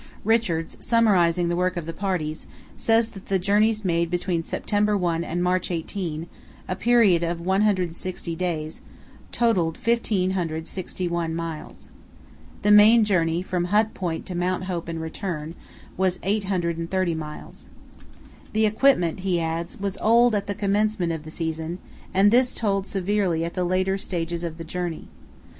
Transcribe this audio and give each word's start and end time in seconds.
Richards, 0.25 0.77
summarizing 0.79 1.47
the 1.47 1.55
work 1.55 1.77
of 1.77 1.85
the 1.85 1.93
parties, 1.93 2.47
says 2.75 3.09
that 3.09 3.27
the 3.27 3.37
journeys 3.37 3.85
made 3.85 4.09
between 4.09 4.41
September 4.41 4.97
1 4.97 5.23
and 5.23 5.43
March 5.43 5.69
18, 5.69 6.25
a 6.67 6.75
period 6.75 7.21
of 7.21 7.39
160 7.39 8.35
days, 8.35 8.81
totalled 9.31 9.77
1561 9.77 11.35
miles. 11.35 11.91
The 12.63 12.71
main 12.71 13.03
journey, 13.05 13.43
from 13.43 13.65
Hut 13.65 13.93
Point 13.93 14.25
to 14.25 14.33
Mount 14.33 14.63
Hope 14.63 14.87
and 14.87 14.99
return, 14.99 15.53
was 15.97 16.17
830 16.23 17.13
miles. 17.13 17.69
"The 18.53 18.65
equipment," 18.65 19.19
he 19.19 19.39
adds, 19.39 19.79
"was 19.79 19.99
old 20.01 20.33
at 20.33 20.47
the 20.47 20.55
commencement 20.55 21.11
of 21.11 21.21
the 21.21 21.29
season, 21.29 21.77
and 22.11 22.31
this 22.31 22.55
told 22.55 22.87
severely 22.87 23.45
at 23.45 23.53
the 23.53 23.63
later 23.63 23.99
stages 23.99 24.43
of 24.43 24.57
the 24.57 24.63
journey. 24.63 25.09